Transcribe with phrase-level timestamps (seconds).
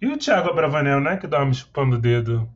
[0.00, 1.16] E o Thiago Abravanel, né?
[1.16, 2.48] Que dorme chupando o dedo.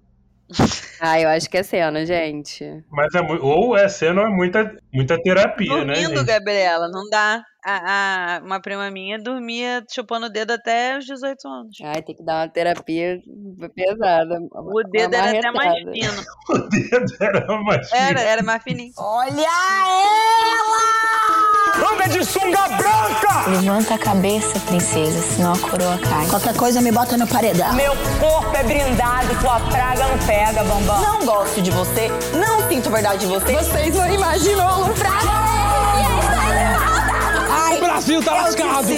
[1.02, 2.63] Ah, eu acho que é cena, gente.
[2.90, 5.95] Mas é ou é cena ou é muita, muita terapia, Dormindo, né?
[6.16, 6.24] Gente?
[6.26, 7.42] Gabriela, não dá.
[7.64, 11.79] A, a- uma prima minha dormia chupando o dedo até os 18 anos.
[11.82, 13.18] Ai, tem que dar uma terapia
[13.75, 14.38] pesada.
[14.52, 16.22] O dedo era até mais fino.
[16.50, 18.93] O dedo era mais Era, era mais fininho.
[18.98, 21.00] Olha ela!
[21.77, 23.50] Anda de sunga branca!
[23.50, 26.27] Levanta a cabeça, princesa, senão a coroa cai.
[26.29, 27.73] Qualquer coisa me bota no paredão.
[27.75, 31.01] Meu corpo é brindado, tua praga não pega, bambam.
[31.01, 33.52] Não gosto de você, não sinto verdade de você.
[33.52, 34.95] Vocês não imaginam o
[37.51, 38.88] Ai, O Brasil tá lascado!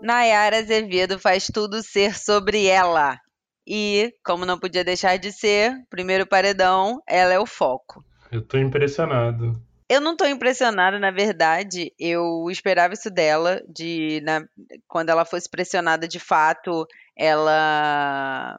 [0.00, 3.18] Nayara Azevedo faz tudo ser sobre ela.
[3.66, 8.04] E, como não podia deixar de ser, primeiro paredão, ela é o foco.
[8.30, 9.60] Eu tô impressionado.
[9.88, 11.92] Eu não tô impressionada, na verdade.
[11.98, 14.44] Eu esperava isso dela, de na-
[14.88, 16.86] quando ela fosse pressionada de fato,
[17.16, 18.56] ela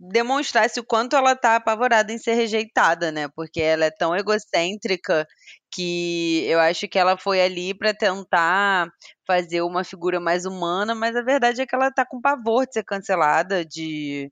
[0.00, 3.26] demonstrasse o quanto ela tá apavorada em ser rejeitada, né?
[3.34, 5.26] Porque ela é tão egocêntrica
[5.72, 8.88] que eu acho que ela foi ali pra tentar
[9.26, 12.74] fazer uma figura mais humana, mas a verdade é que ela tá com pavor de
[12.74, 14.30] ser cancelada, de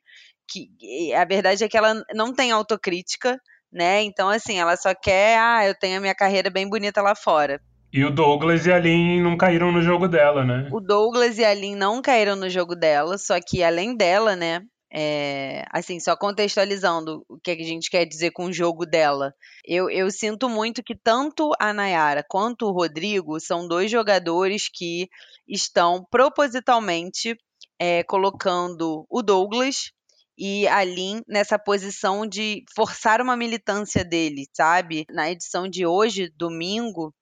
[0.49, 3.41] que a verdade é que ela não tem autocrítica,
[3.77, 4.03] né?
[4.03, 7.61] Então assim, ela só quer, ah, eu tenho a minha carreira bem bonita lá fora.
[7.93, 10.69] E o Douglas e a Lin não caíram no jogo dela, né?
[10.73, 14.63] O Douglas e a Lin não caíram no jogo dela, só que além dela, né?
[14.93, 19.35] é, assim, só contextualizando o que a gente quer dizer com o jogo dela.
[19.63, 25.09] Eu, eu sinto muito que tanto a Nayara quanto o Rodrigo são dois jogadores que
[25.47, 27.37] estão propositalmente
[27.79, 29.91] é, colocando o Douglas
[30.39, 35.05] e a Lin nessa posição de forçar uma militância dele, sabe?
[35.11, 37.15] Na edição de hoje, domingo,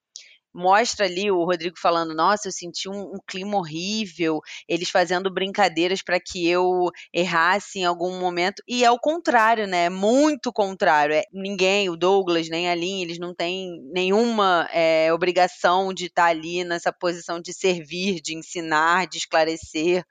[0.54, 6.02] mostra ali o Rodrigo falando: Nossa, eu senti um, um clima horrível, eles fazendo brincadeiras
[6.02, 8.62] para que eu errasse em algum momento.
[8.68, 9.88] E é o contrário, né?
[9.88, 11.14] Muito contrário.
[11.14, 16.26] É, ninguém, o Douglas, nem a Lin, eles não têm nenhuma é, obrigação de estar
[16.26, 20.04] ali nessa posição de servir, de ensinar, de esclarecer.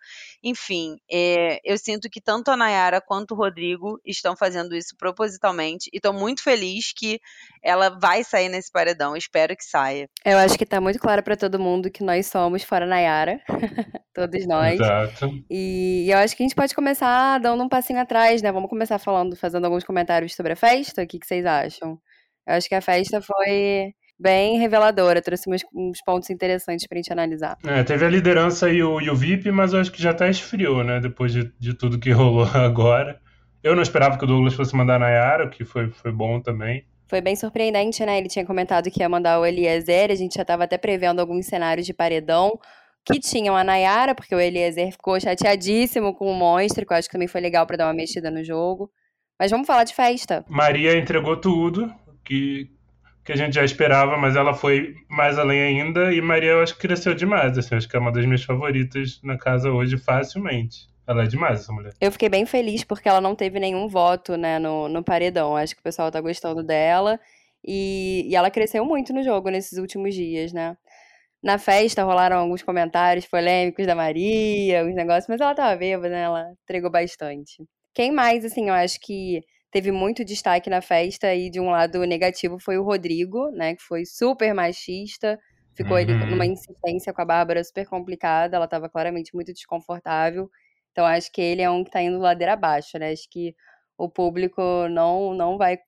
[0.44, 5.90] Enfim, é, eu sinto que tanto a Nayara quanto o Rodrigo estão fazendo isso propositalmente
[5.94, 7.20] e estou muito feliz que
[7.62, 9.16] ela vai sair nesse paredão.
[9.16, 10.10] Espero que saia.
[10.34, 13.40] Eu acho que tá muito claro pra todo mundo que nós somos fora Nayara.
[14.16, 14.80] Todos nós.
[14.80, 15.30] Exato.
[15.48, 18.52] E eu acho que a gente pode começar dando um passinho atrás, né?
[18.52, 21.04] Vamos começar falando, fazendo alguns comentários sobre a festa.
[21.04, 22.00] O que, que vocês acham?
[22.48, 27.14] Eu acho que a festa foi bem reveladora, trouxe uns, uns pontos interessantes pra gente
[27.14, 27.56] analisar.
[27.64, 30.32] É, teve a liderança e o, e o VIP, mas eu acho que já até
[30.32, 31.00] esfriou, né?
[31.00, 33.20] Depois de, de tudo que rolou agora.
[33.62, 36.42] Eu não esperava que o Douglas fosse mandar a Nayara, o que foi, foi bom
[36.42, 36.86] também.
[37.08, 38.18] Foi bem surpreendente, né?
[38.18, 41.46] Ele tinha comentado que ia mandar o Eliezer, a gente já tava até prevendo alguns
[41.46, 42.60] cenários de paredão
[43.06, 47.08] que tinham a Nayara, porque o Eliezer ficou chateadíssimo com o monstro, que eu acho
[47.08, 48.90] que também foi legal pra dar uma mexida no jogo.
[49.38, 50.46] Mas vamos falar de festa.
[50.48, 51.94] Maria entregou tudo,
[52.24, 52.70] que,
[53.26, 56.14] que a gente já esperava, mas ela foi mais além ainda.
[56.14, 57.58] E Maria, eu acho que cresceu demais.
[57.58, 60.88] Assim, acho que é uma das minhas favoritas na casa hoje, facilmente.
[61.08, 61.94] Ela é demais, essa mulher.
[62.00, 65.56] Eu fiquei bem feliz porque ela não teve nenhum voto, né, no, no paredão.
[65.56, 67.20] Acho que o pessoal tá gostando dela.
[67.66, 70.76] E, e ela cresceu muito no jogo nesses últimos dias, né?
[71.44, 76.22] Na festa rolaram alguns comentários polêmicos da Maria, os negócios, mas ela tava bêbada, né?
[76.24, 77.64] Ela entregou bastante.
[77.94, 82.06] Quem mais, assim, eu acho que teve muito destaque na festa e de um lado
[82.06, 83.76] negativo foi o Rodrigo, né?
[83.76, 85.38] Que foi super machista.
[85.76, 86.28] Ficou ele Uhum.
[86.32, 88.56] numa insistência com a Bárbara super complicada.
[88.58, 90.50] Ela tava claramente muito desconfortável.
[90.94, 93.12] Então acho que ele é um que tá indo ladeira abaixo, né?
[93.12, 93.54] Acho que
[93.98, 95.80] o público não, não vai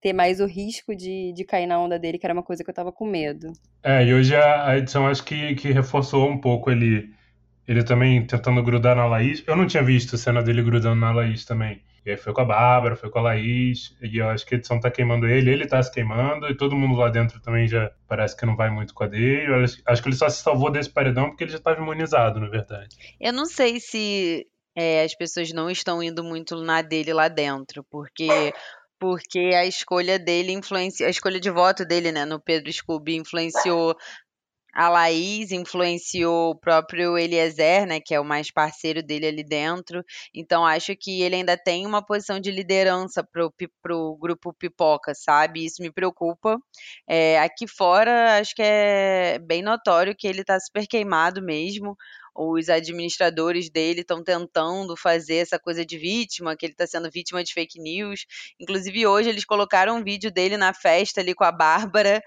[0.00, 2.70] ter mais o risco de, de cair na onda dele, que era uma coisa que
[2.70, 3.52] eu tava com medo.
[3.82, 7.14] É, e hoje a, a edição acho que, que reforçou um pouco ele,
[7.66, 9.44] ele também tentando grudar na Laís.
[9.46, 11.80] Eu não tinha visto a cena dele grudando na Laís também.
[12.04, 14.58] E aí foi com a Bárbara, foi com a Laís, e eu acho que a
[14.58, 17.90] edição tá queimando ele, ele tá se queimando, e todo mundo lá dentro também já
[18.08, 19.46] parece que não vai muito com a dele.
[19.46, 22.48] Eu acho, que ele só se salvou desse paredão porque ele já estava imunizado, na
[22.48, 22.96] verdade.
[23.20, 24.46] Eu não sei se
[24.76, 28.52] é, as pessoas não estão indo muito na dele lá dentro, porque
[28.98, 33.96] porque a escolha dele influencia, a escolha de voto dele, né, no Pedro Scooby influenciou
[34.72, 40.04] a Laís, influenciou o próprio Eliezer, né, que é o mais parceiro dele ali dentro.
[40.34, 43.52] Então acho que ele ainda tem uma posição de liderança pro,
[43.82, 45.64] pro grupo Pipoca, sabe?
[45.64, 46.58] Isso me preocupa.
[47.08, 51.96] É, aqui fora, acho que é bem notório que ele tá super queimado mesmo.
[52.42, 57.44] Os administradores dele estão tentando fazer essa coisa de vítima, que ele está sendo vítima
[57.44, 58.24] de fake news.
[58.58, 62.22] Inclusive, hoje eles colocaram um vídeo dele na festa ali com a Bárbara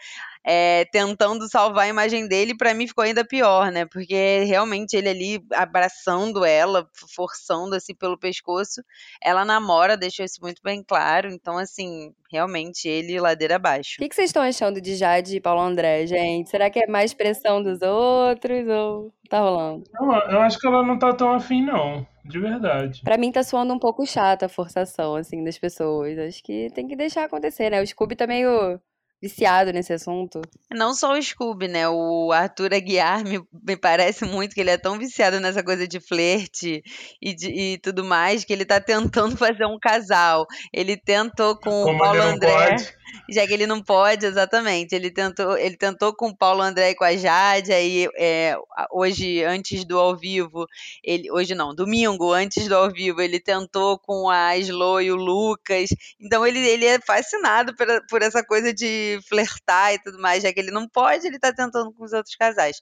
[0.46, 3.86] é, tentando salvar a imagem dele, para mim ficou ainda pior, né?
[3.86, 8.84] Porque realmente ele ali abraçando ela, forçando assim pelo pescoço,
[9.22, 11.30] ela namora, deixou isso muito bem claro.
[11.30, 13.96] Então, assim, realmente ele ladeira abaixo.
[14.00, 16.50] O que, que vocês estão achando de Jade e Paulo André, gente?
[16.50, 19.84] Será que é mais pressão dos outros ou tá rolando?
[20.12, 22.06] Eu, acho que ela não tá tão afim, não.
[22.26, 23.02] De verdade.
[23.04, 26.18] Pra mim tá soando um pouco chata a forçação, assim, das pessoas.
[26.18, 27.82] Acho que tem que deixar acontecer, né?
[27.82, 28.80] O Scooby tá meio
[29.22, 30.42] viciado nesse assunto.
[30.70, 31.88] Não só o Scooby, né?
[31.88, 36.02] O Arthur Aguiar me, me parece muito que ele é tão viciado nessa coisa de
[36.02, 36.84] flerte
[37.22, 40.46] e, de, e tudo mais que ele tá tentando fazer um casal.
[40.74, 42.70] Ele tentou com Como o Paulo André.
[42.70, 42.94] pode.
[43.30, 44.94] Já que ele não pode, exatamente.
[44.96, 48.56] Ele tentou, ele tentou com o Paulo André e com a Jade, aí é,
[48.92, 50.68] hoje, antes do ao vivo,
[51.04, 55.16] ele, hoje não, domingo, antes do ao vivo, ele tentou com a Slo e o
[55.16, 55.90] Lucas.
[56.20, 60.54] Então ele, ele é fascinado por, por essa coisa de flertar e tudo mais, já
[60.54, 62.78] que ele não pode, ele tá tentando com os outros casais.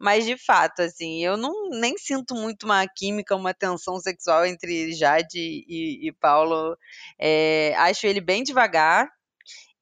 [0.00, 4.92] Mas de fato, assim, eu não nem sinto muito uma química, uma tensão sexual entre
[4.94, 6.74] Jade e, e Paulo.
[7.18, 9.06] É, acho ele bem devagar,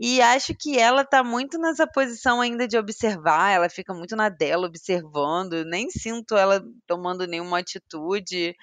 [0.01, 4.29] e acho que ela tá muito nessa posição ainda de observar, ela fica muito na
[4.29, 8.55] dela observando, nem sinto ela tomando nenhuma atitude.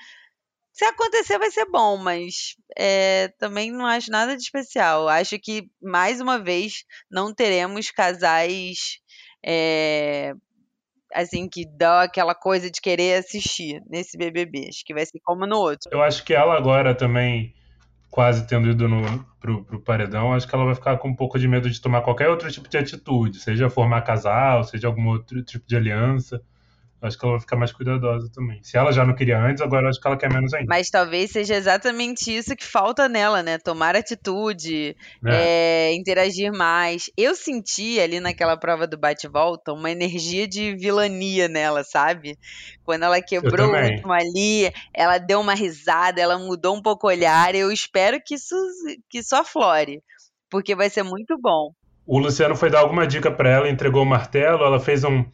[0.72, 5.08] Se acontecer vai ser bom, mas é, também não acho nada de especial.
[5.08, 9.00] Acho que, mais uma vez, não teremos casais
[9.46, 10.34] é,
[11.14, 14.68] assim, que dá aquela coisa de querer assistir nesse BBB.
[14.70, 15.90] Acho que vai ser como no outro.
[15.92, 17.54] Eu acho que ela agora também,
[18.10, 21.38] quase tendo ido no, pro, pro paredão, acho que ela vai ficar com um pouco
[21.38, 25.44] de medo de tomar qualquer outro tipo de atitude, seja formar casal, seja algum outro
[25.44, 26.42] tipo de aliança.
[27.02, 28.64] Acho que ela vai ficar mais cuidadosa também.
[28.64, 30.68] Se ela já não queria antes, agora acho que ela quer menos ainda.
[30.68, 33.58] Mas talvez seja exatamente isso que falta nela, né?
[33.58, 34.96] Tomar atitude,
[35.26, 35.90] É.
[35.90, 37.12] é, interagir mais.
[37.18, 42.38] Eu senti ali naquela prova do bate-volta uma energia de vilania nela, sabe?
[42.84, 47.10] Quando ela quebrou o último ali, ela deu uma risada, ela mudou um pouco o
[47.10, 47.54] olhar.
[47.54, 48.56] Eu espero que isso,
[49.10, 50.02] que isso aflore,
[50.50, 51.72] porque vai ser muito bom.
[52.08, 55.26] O Luciano foi dar alguma dica pra ela, entregou o martelo, ela fez um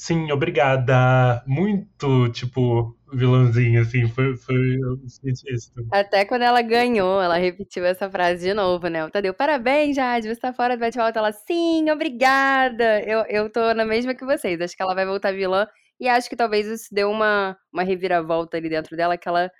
[0.00, 1.42] sim, obrigada.
[1.46, 4.08] Muito, tipo, vilãozinho, assim.
[4.08, 4.78] Foi, foi
[5.24, 5.70] isso.
[5.92, 9.04] Até quando ela ganhou, ela repetiu essa frase de novo, né?
[9.04, 11.18] O Tadeu, parabéns, Jade, você tá fora do bate-volta.
[11.18, 13.02] Ela, sim, obrigada.
[13.02, 14.58] Eu, eu tô na mesma que vocês.
[14.60, 15.66] Acho que ela vai voltar vilã.
[16.00, 19.50] E acho que talvez isso deu uma, uma reviravolta ali dentro dela, que ela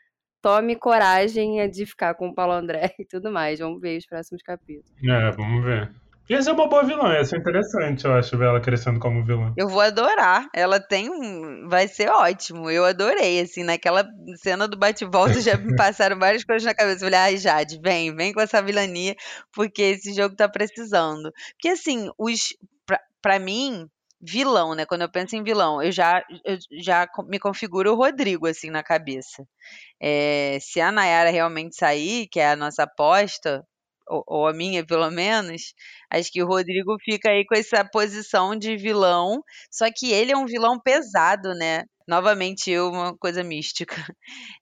[0.40, 3.58] tome coragem de ficar com o Paulo André e tudo mais.
[3.58, 4.90] Vamos ver os próximos capítulos.
[5.06, 5.92] É, vamos ver.
[6.30, 9.52] Ia ser uma boa vilã, ia ser interessante, eu acho, ver ela crescendo como vilã.
[9.56, 10.48] Eu vou adorar.
[10.54, 11.68] Ela tem um.
[11.68, 12.70] Vai ser ótimo.
[12.70, 13.40] Eu adorei.
[13.40, 17.04] Assim, naquela cena do bate-volta já me passaram várias coisas na cabeça.
[17.04, 19.16] Eu falei, ai, Jade, vem, vem com essa vilania,
[19.52, 21.32] porque esse jogo tá precisando.
[21.54, 22.56] Porque, assim, os.
[22.86, 23.88] Pra, pra mim,
[24.20, 24.86] vilão, né?
[24.86, 28.84] Quando eu penso em vilão, eu já, eu já me configuro o Rodrigo, assim, na
[28.84, 29.44] cabeça.
[30.00, 33.66] É, se a Nayara realmente sair, que é a nossa aposta,
[34.10, 35.74] ou, ou a minha, pelo menos,
[36.10, 40.36] acho que o Rodrigo fica aí com essa posição de vilão, só que ele é
[40.36, 41.84] um vilão pesado, né?
[42.08, 43.94] Novamente, eu, uma coisa mística.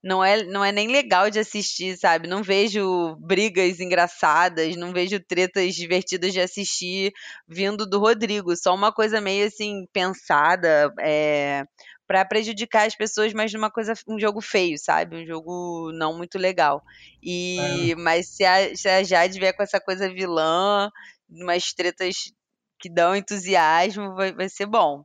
[0.02, 2.28] Não é, não é nem legal de assistir, sabe?
[2.28, 7.12] Não vejo brigas engraçadas, não vejo tretas divertidas de assistir
[7.48, 8.54] vindo do Rodrigo.
[8.56, 11.64] Só uma coisa meio assim, pensada, é,
[12.08, 15.14] para prejudicar as pessoas, mas numa coisa, um jogo feio, sabe?
[15.14, 16.82] Um jogo não muito legal.
[17.22, 20.90] E, mas se a, se a Jade vier com essa coisa vilã,
[21.28, 22.32] umas tretas
[22.80, 25.04] que dão entusiasmo, vai, vai ser bom.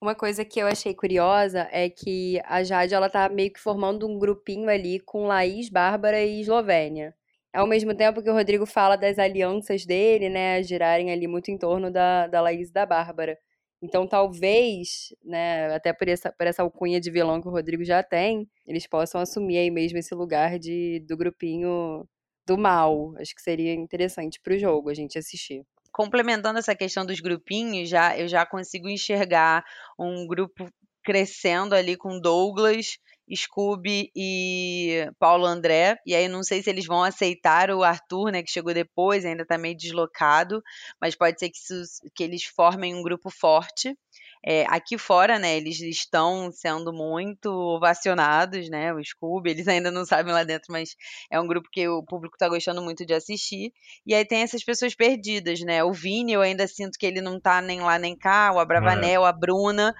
[0.00, 4.06] Uma coisa que eu achei curiosa é que a Jade, ela tá meio que formando
[4.06, 7.12] um grupinho ali com Laís, Bárbara e Eslovênia.
[7.52, 11.58] Ao mesmo tempo que o Rodrigo fala das alianças dele, né, girarem ali muito em
[11.58, 13.36] torno da, da Laís e da Bárbara.
[13.82, 18.02] Então, talvez, né, até por essa, por essa alcunha de vilão que o Rodrigo já
[18.02, 22.08] tem, eles possam assumir aí mesmo esse lugar de, do grupinho
[22.46, 23.14] do mal.
[23.18, 25.62] Acho que seria interessante pro jogo a gente assistir.
[25.92, 29.64] complementando essa questão dos grupinhos, já eu já consigo enxergar
[29.98, 30.68] um grupo
[31.02, 32.98] crescendo ali com Douglas,
[33.34, 35.96] Scooby e Paulo André.
[36.06, 39.44] E aí não sei se eles vão aceitar o Arthur, né, que chegou depois, ainda
[39.46, 40.62] tá meio deslocado,
[41.00, 43.96] mas pode ser que, isso- que eles formem um grupo forte.
[44.48, 50.04] É, aqui fora, né, eles estão sendo muito ovacionados, né, o Scooby, eles ainda não
[50.04, 50.94] sabem lá dentro, mas
[51.30, 53.72] é um grupo que o público tá gostando muito de assistir.
[54.06, 57.40] E aí tem essas pessoas perdidas, né, o Vini, eu ainda sinto que ele não
[57.40, 59.92] tá nem lá nem cá, o Abravanel, a Bruna,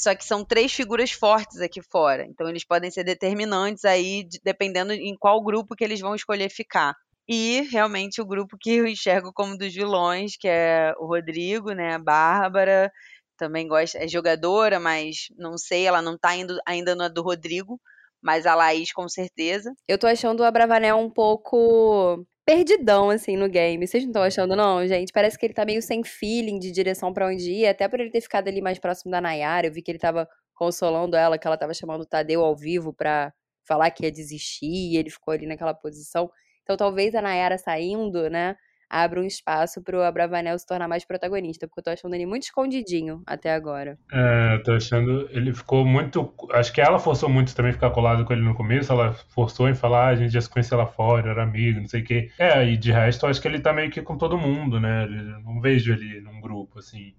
[0.00, 2.24] Só que são três figuras fortes aqui fora.
[2.24, 6.94] Então eles podem ser determinantes aí, dependendo em qual grupo que eles vão escolher ficar.
[7.28, 11.94] E realmente o grupo que eu enxergo como dos vilões, que é o Rodrigo, né,
[11.94, 12.90] a Bárbara,
[13.36, 17.78] também gosta, é jogadora, mas não sei, ela não tá indo ainda na do Rodrigo,
[18.22, 19.70] mas a Laís com certeza.
[19.86, 23.86] Eu tô achando o Abravanel um pouco perdidão, assim, no game.
[23.86, 25.12] Vocês não estão achando, não, gente?
[25.12, 28.10] Parece que ele tá meio sem feeling de direção para onde ir, até por ele
[28.10, 29.66] ter ficado ali mais próximo da Nayara.
[29.66, 32.92] Eu vi que ele tava consolando ela, que ela tava chamando o Tadeu ao vivo
[32.92, 33.32] pra
[33.66, 36.30] falar que ia desistir, e ele ficou ali naquela posição.
[36.62, 38.56] Então talvez a Nayara saindo, né,
[38.90, 42.42] abra um espaço pro Abravanel se tornar mais protagonista, porque eu tô achando ele muito
[42.42, 43.96] escondidinho até agora.
[44.12, 45.28] É, eu tô achando.
[45.30, 46.34] Ele ficou muito.
[46.50, 48.92] Acho que ela forçou muito também ficar colado com ele no começo.
[48.92, 51.88] Ela forçou em falar, ah, a gente já se conhecia lá fora, era amigo, não
[51.88, 52.30] sei o quê.
[52.38, 55.06] É, e de resto, eu acho que ele tá meio que com todo mundo, né?
[55.44, 57.14] não vejo ele num grupo, assim.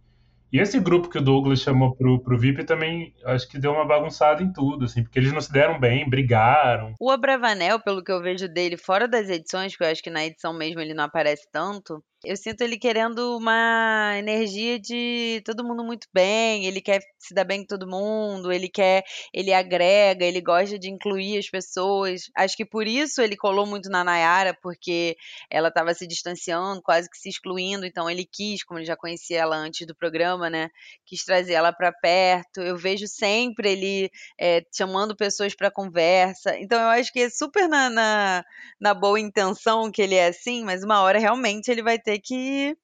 [0.51, 3.85] E esse grupo que o Douglas chamou pro, pro VIP também acho que deu uma
[3.85, 6.93] bagunçada em tudo, assim, porque eles não se deram bem, brigaram.
[6.99, 10.25] O Abravanel, pelo que eu vejo dele fora das edições, porque eu acho que na
[10.25, 15.83] edição mesmo ele não aparece tanto, eu sinto ele querendo uma energia de todo mundo
[15.83, 20.39] muito bem, ele quer se dar bem com todo mundo, ele quer, ele agrega, ele
[20.39, 22.29] gosta de incluir as pessoas.
[22.37, 25.15] Acho que por isso ele colou muito na Nayara, porque
[25.49, 29.39] ela estava se distanciando, quase que se excluindo, então ele quis, como ele já conhecia
[29.39, 30.69] ela antes do programa, né,
[31.05, 32.61] quis trazer ela para perto.
[32.61, 36.57] Eu vejo sempre ele é, chamando pessoas para conversa.
[36.59, 38.45] Então eu acho que é super na, na,
[38.79, 42.19] na boa intenção que ele é assim, mas uma hora realmente ele vai ter ter
[42.19, 42.77] que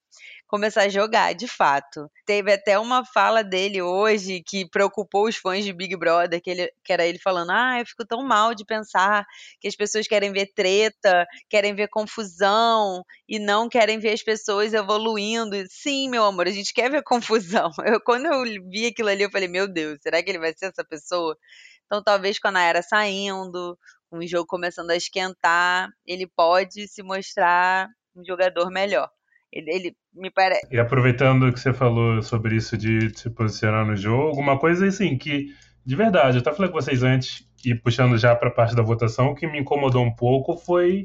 [0.48, 2.10] começar a jogar, de fato.
[2.26, 6.72] Teve até uma fala dele hoje que preocupou os fãs de Big Brother, que, ele,
[6.84, 9.26] que era ele falando: Ah, eu fico tão mal de pensar
[9.60, 14.74] que as pessoas querem ver treta, querem ver confusão e não querem ver as pessoas
[14.74, 15.56] evoluindo.
[15.70, 17.72] Sim, meu amor, a gente quer ver confusão.
[17.86, 20.68] Eu, quando eu vi aquilo ali, eu falei: Meu Deus, será que ele vai ser
[20.68, 21.38] essa pessoa?
[21.86, 23.78] Então, talvez quando a era saindo,
[24.12, 29.10] um jogo começando a esquentar, ele pode se mostrar um jogador melhor.
[29.52, 30.68] Ele, ele me parece.
[30.72, 35.18] E aproveitando que você falou sobre isso de se posicionar no jogo, uma coisa assim
[35.18, 35.48] que,
[35.86, 38.84] de verdade, eu até falei com vocês antes, e puxando já para a parte da
[38.84, 41.04] votação, o que me incomodou um pouco foi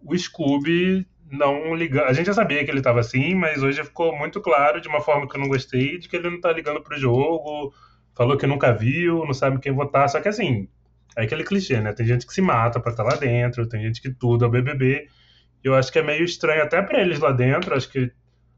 [0.00, 2.06] o Scooby não ligar.
[2.06, 5.00] A gente já sabia que ele estava assim, mas hoje ficou muito claro, de uma
[5.00, 7.72] forma que eu não gostei, de que ele não está ligando pro jogo,
[8.14, 10.08] falou que nunca viu, não sabe quem votar.
[10.08, 10.68] Só que assim,
[11.16, 11.92] é aquele clichê, né?
[11.92, 14.48] Tem gente que se mata para estar tá lá dentro, tem gente que tudo é
[14.48, 15.08] o BBB.
[15.62, 17.74] Eu acho que é meio estranho até para eles lá dentro.
[17.74, 18.10] Acho que,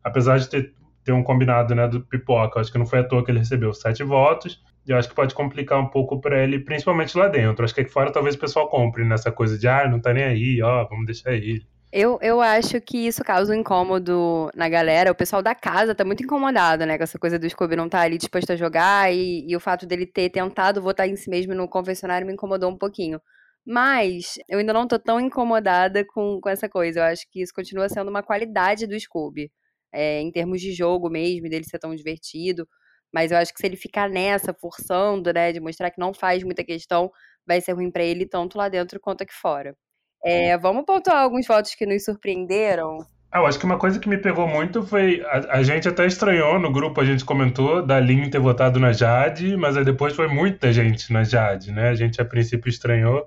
[0.02, 3.24] apesar de ter, ter um combinado né, do pipoca, acho que não foi à toa
[3.24, 4.62] que ele recebeu sete votos.
[4.86, 7.64] Eu acho que pode complicar um pouco para ele, principalmente lá dentro.
[7.64, 10.24] Acho que aqui fora talvez o pessoal compre nessa coisa de, ah, não tá nem
[10.24, 11.66] aí, ó, vamos deixar ele.
[11.96, 15.12] Eu, eu acho que isso causa um incômodo na galera.
[15.12, 16.98] O pessoal da casa tá muito incomodado, né?
[16.98, 19.86] Com essa coisa do Scooby não tá ali disposto a jogar e, e o fato
[19.86, 23.20] dele ter tentado votar em si mesmo no confessionário me incomodou um pouquinho.
[23.66, 27.00] Mas eu ainda não tô tão incomodada com, com essa coisa.
[27.00, 29.50] Eu acho que isso continua sendo uma qualidade do Scooby.
[29.92, 32.68] É, em termos de jogo mesmo, dele ser tão divertido.
[33.12, 36.42] Mas eu acho que se ele ficar nessa, forçando, né, de mostrar que não faz
[36.42, 37.10] muita questão,
[37.46, 39.76] vai ser ruim para ele, tanto lá dentro quanto aqui fora.
[40.24, 42.98] É, vamos pontuar alguns votos que nos surpreenderam.
[43.30, 45.20] Ah, eu acho que uma coisa que me pegou muito foi.
[45.26, 48.92] A, a, gente até estranhou no grupo, a gente comentou da Lin ter votado na
[48.92, 51.88] Jade, mas aí depois foi muita gente na Jade, né?
[51.88, 53.26] A gente a princípio estranhou.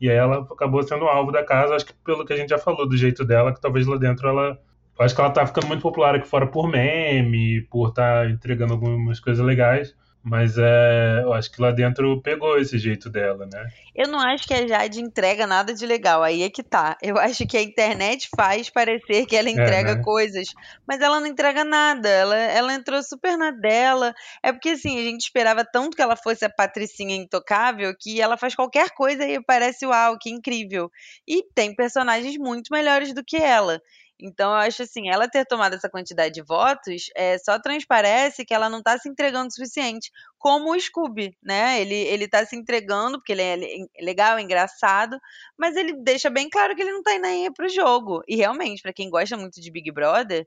[0.00, 2.88] E ela acabou sendo alvo da casa, acho que pelo que a gente já falou,
[2.88, 4.58] do jeito dela, que talvez lá dentro ela.
[4.98, 8.72] Acho que ela tá ficando muito popular aqui fora por meme, por estar tá entregando
[8.74, 9.94] algumas coisas legais.
[10.22, 13.68] Mas é, eu acho que lá dentro pegou esse jeito dela, né?
[13.94, 16.96] Eu não acho que a Jade entrega nada de legal, aí é que tá.
[17.02, 20.02] Eu acho que a internet faz parecer que ela entrega é, né?
[20.02, 20.48] coisas,
[20.86, 22.08] mas ela não entrega nada.
[22.08, 24.14] Ela, ela entrou super na dela.
[24.42, 28.36] É porque assim, a gente esperava tanto que ela fosse a Patricinha intocável que ela
[28.36, 30.90] faz qualquer coisa e parece uau, que incrível.
[31.26, 33.80] E tem personagens muito melhores do que ela.
[34.20, 38.52] Então, eu acho assim, ela ter tomado essa quantidade de votos é, só transparece que
[38.52, 41.80] ela não está se entregando o suficiente, como o Scooby, né?
[41.80, 45.18] Ele, ele tá se entregando, porque ele é legal, é engraçado,
[45.56, 48.22] mas ele deixa bem claro que ele não tá indo aí pro jogo.
[48.26, 50.46] E realmente, para quem gosta muito de Big Brother,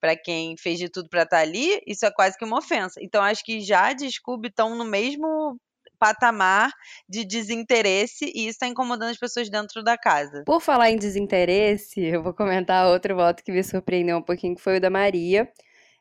[0.00, 3.00] para quem fez de tudo para estar tá ali, isso é quase que uma ofensa.
[3.02, 5.58] Então, acho que já de Scooby estão no mesmo
[6.04, 6.70] patamar
[7.08, 10.42] de desinteresse e isso está incomodando as pessoas dentro da casa.
[10.44, 14.60] Por falar em desinteresse, eu vou comentar outro voto que me surpreendeu um pouquinho, que
[14.60, 15.48] foi o da Maria.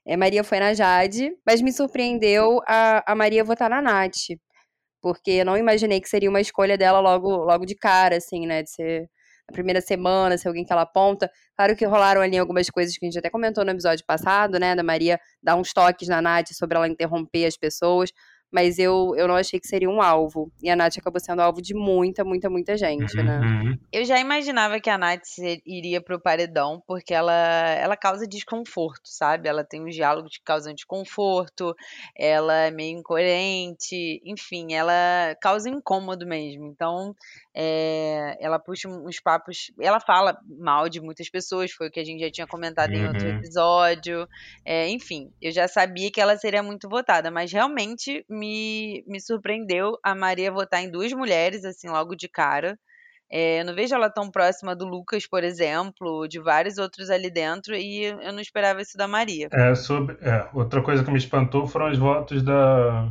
[0.05, 4.35] É, Maria foi na Jade, mas me surpreendeu a, a Maria votar na Nath.
[5.01, 8.61] Porque eu não imaginei que seria uma escolha dela logo, logo de cara, assim, né?
[8.61, 9.09] De ser
[9.49, 11.31] na primeira semana, ser alguém que ela aponta.
[11.55, 14.75] Claro que rolaram ali algumas coisas que a gente até comentou no episódio passado, né?
[14.75, 18.11] Da Maria dar uns toques na Nath sobre ela interromper as pessoas.
[18.53, 20.51] Mas eu, eu não achei que seria um alvo.
[20.61, 23.39] E a Nath acabou sendo alvo de muita, muita, muita gente, né?
[23.39, 23.77] Uhum.
[23.91, 29.49] Eu já imaginava que a Nath iria pro paredão, porque ela, ela causa desconforto, sabe?
[29.49, 31.75] Ela tem uns diálogos que causam desconforto,
[32.15, 36.67] ela é meio incoerente, enfim, ela causa incômodo mesmo.
[36.67, 37.15] Então,
[37.55, 39.71] é, ela puxa uns papos.
[39.79, 43.07] Ela fala mal de muitas pessoas, foi o que a gente já tinha comentado em
[43.07, 43.35] outro Uhum.
[43.37, 44.27] episódio.
[44.65, 49.97] É, enfim, eu já sabia que ela seria muito votada, mas realmente me, me surpreendeu
[50.03, 52.77] a Maria votar em duas mulheres, assim, logo de cara.
[53.31, 57.31] É, eu não vejo ela tão próxima do Lucas, por exemplo, de vários outros ali
[57.31, 59.51] dentro, e eu não esperava isso da Maria.
[59.51, 63.09] É, sobre, é, outra coisa que me espantou foram os votos da,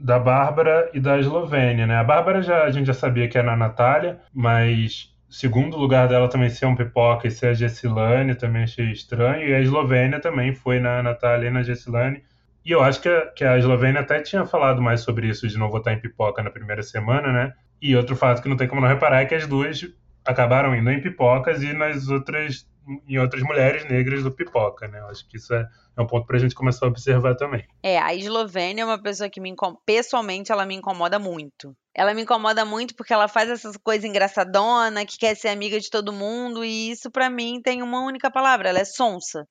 [0.00, 1.96] da Bárbara e da Eslovênia, né?
[1.96, 6.28] A Bárbara já, a gente já sabia que era a Natália, mas segundo lugar dela
[6.28, 9.46] também ser um pipoca e ser a Gessilane também achei estranho.
[9.46, 12.22] E a Eslovênia também foi na Natália e na Gessilane.
[12.64, 15.58] E eu acho que a, que a Eslovênia até tinha falado mais sobre isso, de
[15.58, 17.52] não votar em pipoca na primeira semana, né?
[17.80, 19.86] E outro fato que não tem como não reparar é que as duas
[20.24, 22.66] acabaram indo em pipocas e nas outras
[23.08, 25.00] em outras mulheres negras do pipoca, né?
[25.00, 27.66] Eu acho que isso é, é um ponto pra gente começar a observar também.
[27.82, 29.76] É, a Eslovênia é uma pessoa que me incom...
[29.86, 31.76] pessoalmente ela me incomoda muito.
[31.94, 35.90] Ela me incomoda muito porque ela faz essas coisas engraçadona, que quer ser amiga de
[35.90, 39.46] todo mundo e isso pra mim tem uma única palavra, ela é sonsa.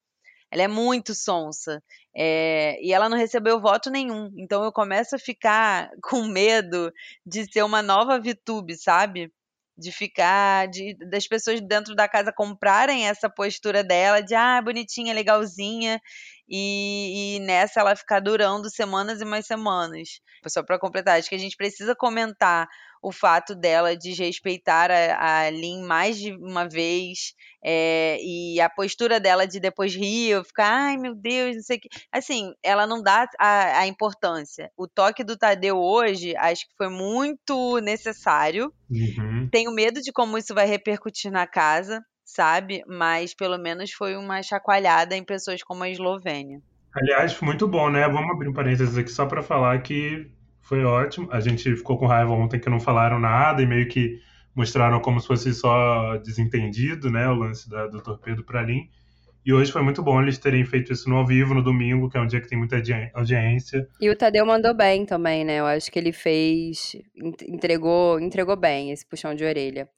[0.52, 1.82] Ela é muito sonsa.
[2.16, 4.32] É, e ela não recebeu voto nenhum.
[4.38, 6.92] Então eu começo a ficar com medo
[7.26, 9.32] de ser uma nova VTube, sabe?
[9.80, 15.14] De ficar, de, das pessoas dentro da casa comprarem essa postura dela de ah, bonitinha,
[15.14, 16.02] legalzinha,
[16.50, 20.20] e, e nessa ela ficar durando semanas e mais semanas.
[20.48, 22.68] Só para completar, acho que a gente precisa comentar
[23.02, 29.20] o fato dela desrespeitar a, a Lin mais de uma vez é, e a postura
[29.20, 31.90] dela de depois rir, ficar, ai meu Deus, não sei o que.
[32.12, 34.70] Assim, ela não dá a, a importância.
[34.78, 38.74] O toque do Tadeu hoje, acho que foi muito necessário.
[38.90, 39.50] Uhum.
[39.52, 42.84] Tenho medo de como isso vai repercutir na casa, sabe?
[42.88, 46.62] Mas pelo menos foi uma chacoalhada em pessoas como a Eslovênia.
[46.96, 48.08] Aliás, muito bom, né?
[48.08, 50.32] Vamos abrir um parênteses aqui só para falar que
[50.70, 51.28] foi ótimo.
[51.32, 54.20] A gente ficou com raiva ontem que não falaram nada e meio que
[54.56, 57.28] mostraram como se fosse só desentendido, né?
[57.28, 58.88] O lance da, do torpedo para Lin.
[59.44, 62.18] E hoje foi muito bom eles terem feito isso no ao vivo, no domingo, que
[62.18, 62.76] é um dia que tem muita
[63.16, 63.88] audiência.
[64.00, 65.60] E o Tadeu mandou bem também, né?
[65.60, 66.96] Eu acho que ele fez,
[67.48, 69.90] entregou, entregou bem esse puxão de orelha.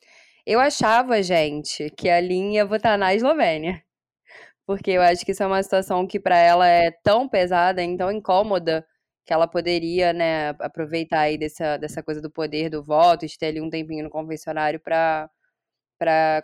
[0.47, 3.83] Eu achava, gente, que a Lin ia votar na Eslovênia.
[4.65, 7.97] Porque eu acho que isso é uma situação que para ela é tão pesada, e
[7.97, 8.85] tão incômoda,
[9.25, 13.47] que ela poderia, né, aproveitar aí dessa, dessa coisa do poder do voto, de ter
[13.47, 15.29] ali um tempinho no convencionário para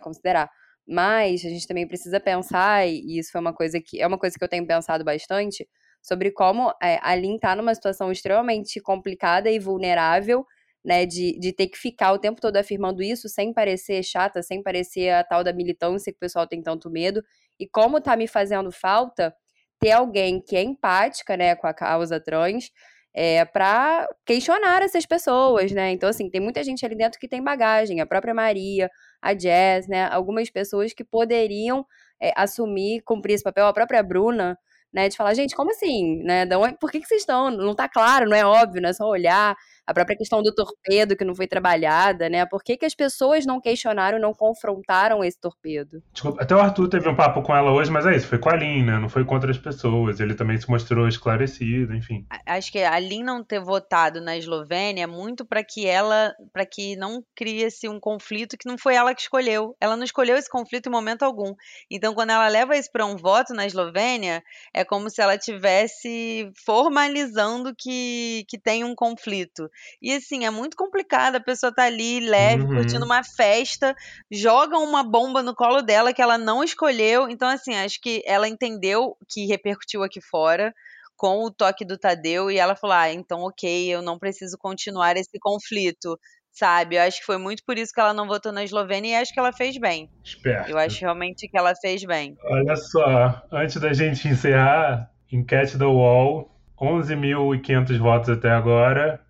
[0.00, 0.50] considerar.
[0.86, 4.36] Mas a gente também precisa pensar, e isso foi uma coisa que é uma coisa
[4.38, 5.68] que eu tenho pensado bastante,
[6.02, 10.46] sobre como é, a Lin tá numa situação extremamente complicada e vulnerável,
[10.84, 14.62] né, de, de ter que ficar o tempo todo afirmando isso sem parecer chata, sem
[14.62, 17.22] parecer a tal da militância que o pessoal tem tanto medo,
[17.58, 19.34] e como tá me fazendo falta
[19.80, 22.70] ter alguém que é empática, né, com a causa trans,
[23.14, 25.90] é, para questionar essas pessoas, né?
[25.90, 29.88] Então, assim, tem muita gente ali dentro que tem bagagem, a própria Maria, a Jazz,
[29.88, 30.06] né?
[30.10, 31.84] Algumas pessoas que poderiam
[32.20, 34.56] é, assumir, cumprir esse papel, a própria Bruna,
[34.92, 35.08] né?
[35.08, 36.22] De falar, gente, como assim?
[36.22, 36.46] Né?
[36.80, 37.50] Por que, que vocês estão?
[37.50, 39.56] Não tá claro, não é óbvio, não é só olhar.
[39.88, 42.44] A própria questão do torpedo que não foi trabalhada, né?
[42.44, 46.02] Por que, que as pessoas não questionaram, não confrontaram esse torpedo?
[46.12, 48.50] Desculpa, até o Arthur teve um papo com ela hoje, mas é isso, foi com
[48.50, 48.98] a Lin, né?
[48.98, 50.20] Não foi contra as pessoas.
[50.20, 52.26] Ele também se mostrou esclarecido, enfim.
[52.44, 56.66] Acho que a Lin não ter votado na Eslovênia é muito para que ela, para
[56.66, 59.74] que não crie-se um conflito que não foi ela que escolheu.
[59.80, 61.54] Ela não escolheu esse conflito em momento algum.
[61.90, 64.42] Então, quando ela leva isso para um voto na Eslovênia,
[64.74, 69.70] é como se ela tivesse formalizando que, que tem um conflito.
[70.02, 71.36] E assim, é muito complicado.
[71.36, 72.68] A pessoa tá ali, leve, Uhum.
[72.74, 73.94] curtindo uma festa,
[74.30, 77.28] joga uma bomba no colo dela que ela não escolheu.
[77.28, 80.74] Então, assim, acho que ela entendeu que repercutiu aqui fora
[81.16, 85.16] com o toque do Tadeu e ela falou: ah, então ok, eu não preciso continuar
[85.16, 86.18] esse conflito.
[86.50, 86.96] Sabe?
[86.96, 89.32] Eu acho que foi muito por isso que ela não votou na Eslovênia e acho
[89.32, 90.10] que ela fez bem.
[90.24, 90.68] Esperto.
[90.68, 92.36] Eu acho realmente que ela fez bem.
[92.42, 99.20] Olha só, antes da gente encerrar, enquete da UOL, 11.500 votos até agora.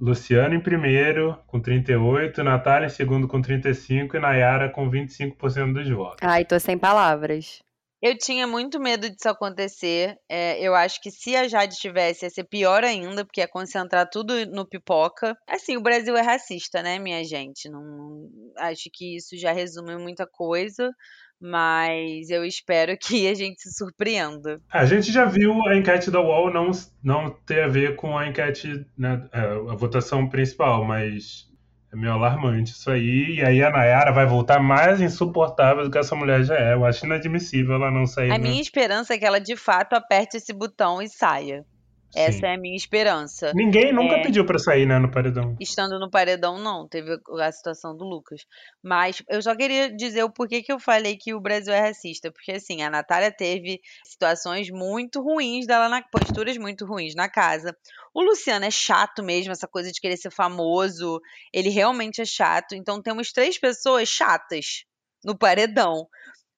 [0.00, 5.88] Luciano em primeiro, com 38, Natália em segundo, com 35 e Nayara com 25% dos
[5.88, 6.18] votos.
[6.20, 7.60] Ai, tô sem palavras.
[8.02, 10.16] Eu tinha muito medo disso acontecer.
[10.28, 14.08] É, eu acho que se a Jade tivesse, ia ser pior ainda, porque ia concentrar
[14.08, 15.34] tudo no pipoca.
[15.48, 17.70] Assim, o Brasil é racista, né, minha gente?
[17.70, 18.28] Não,
[18.58, 20.92] acho que isso já resume muita coisa.
[21.40, 24.60] Mas eu espero que a gente se surpreenda.
[24.72, 26.70] A gente já viu a enquete da UOL não,
[27.02, 31.46] não ter a ver com a enquete, né, é, a votação principal, mas
[31.92, 33.36] é meio alarmante isso aí.
[33.36, 36.74] E aí a Nayara vai voltar mais insuportável do que essa mulher já é.
[36.74, 38.30] Eu acho inadmissível ela não sair.
[38.30, 38.48] A né?
[38.48, 41.64] minha esperança é que ela de fato aperte esse botão e saia.
[42.10, 42.20] Sim.
[42.20, 43.52] Essa é a minha esperança.
[43.54, 44.22] Ninguém nunca É.
[44.22, 45.56] pediu pra sair, né, no paredão.
[45.60, 48.42] Estando no paredão, não, teve a situação do Lucas.
[48.82, 52.30] Mas eu só queria dizer o porquê que eu falei que o Brasil é racista.
[52.32, 57.76] Porque, assim, a Natália teve situações muito ruins dela, na, posturas muito ruins na casa.
[58.14, 61.20] O Luciano é chato mesmo, essa coisa de querer ser famoso.
[61.52, 62.74] Ele realmente é chato.
[62.74, 64.84] Então temos três pessoas chatas
[65.24, 66.06] no paredão.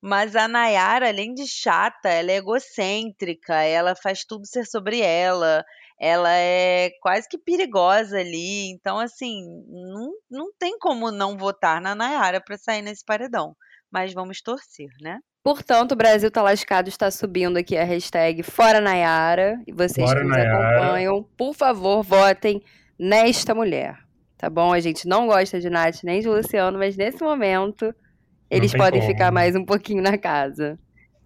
[0.00, 5.64] Mas a Nayara, além de chata, ela é egocêntrica, ela faz tudo ser sobre ela
[6.00, 8.70] ela é quase que perigosa ali.
[8.70, 13.56] Então, assim, não, não tem como não votar na Nayara para sair nesse paredão.
[13.90, 15.18] Mas vamos torcer, né?
[15.42, 19.60] Portanto, o Brasil tá lascado está subindo aqui a hashtag Fora Nayara.
[19.66, 20.76] E vocês Fora que nos Nayara.
[20.76, 22.62] acompanham, por favor, votem
[22.98, 23.98] nesta mulher.
[24.36, 24.72] Tá bom?
[24.72, 27.92] A gente não gosta de Nath nem de Luciano, mas nesse momento
[28.50, 29.12] eles podem como.
[29.12, 30.78] ficar mais um pouquinho na casa.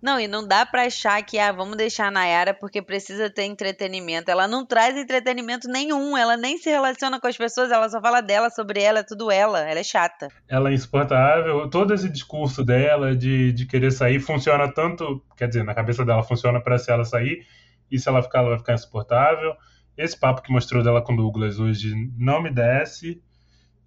[0.02, 3.44] Não, e não dá pra achar que, ah, vamos deixar a Nayara porque precisa ter
[3.44, 4.32] entretenimento.
[4.32, 8.20] Ela não traz entretenimento nenhum, ela nem se relaciona com as pessoas, ela só fala
[8.20, 9.60] dela, sobre ela, é tudo ela.
[9.60, 10.26] Ela é chata.
[10.48, 11.70] Ela é insuportável.
[11.70, 15.22] Todo esse discurso dela de, de querer sair funciona tanto.
[15.36, 17.46] Quer dizer, na cabeça dela funciona pra se ela sair.
[17.88, 19.54] E se ela ficar, ela vai ficar insuportável.
[19.96, 23.22] Esse papo que mostrou dela com o Douglas hoje não me desce.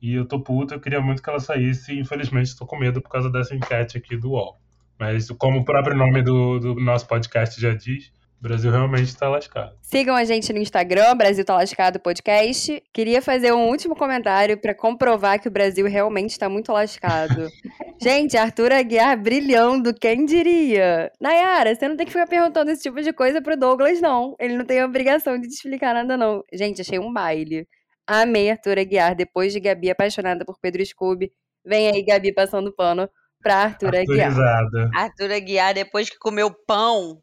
[0.06, 1.92] E eu tô puto, eu queria muito que ela saísse.
[1.92, 4.60] E infelizmente tô com medo por causa dessa enquete aqui do UOL.
[5.00, 9.28] Mas como o próprio nome do, do nosso podcast já diz, o Brasil realmente tá
[9.28, 9.76] lascado.
[9.82, 12.84] Sigam a gente no Instagram, Brasil Tá Lascado Podcast.
[12.94, 17.50] Queria fazer um último comentário pra comprovar que o Brasil realmente está muito lascado.
[18.00, 21.12] gente, Arthur Aguiar brilhando, quem diria?
[21.20, 24.36] Nayara, você não tem que ficar perguntando esse tipo de coisa pro Douglas, não.
[24.40, 26.44] Ele não tem a obrigação de te explicar nada, não.
[26.54, 27.68] Gente, achei um baile.
[28.08, 31.32] Amei Arthur Aguiar, depois de Gabi apaixonada por Pedro Scooby.
[31.66, 33.10] Vem aí, Gabi, passando pano
[33.42, 34.30] pra Arthur Aguiar.
[34.30, 34.92] Autorizada.
[34.94, 37.22] Arthur Aguiar, depois que comeu pão,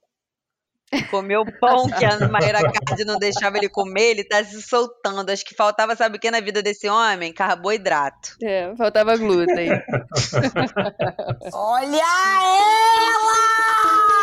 [1.10, 5.30] comeu pão que a Maíra Card não deixava ele comer, ele tá se soltando.
[5.30, 7.32] Acho que faltava, sabe o que na vida desse homem?
[7.32, 8.36] Carboidrato.
[8.42, 9.70] É, faltava glúten.
[11.52, 13.61] Olha ela!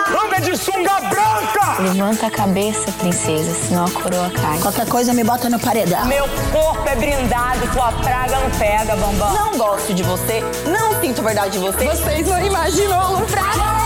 [0.10, 1.82] Anda de sunga branca!
[1.82, 4.60] Levanta a cabeça, princesa, senão a coroa cai.
[4.60, 6.06] Qualquer coisa me bota no paredão.
[6.06, 9.34] Meu corpo é blindado, tua praga não pega, bambam.
[9.34, 11.86] Não gosto de você, não sinto verdade de você.
[11.86, 13.80] Vocês não imaginam o praga!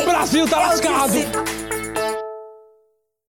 [0.00, 1.51] O Brasil tá lascado!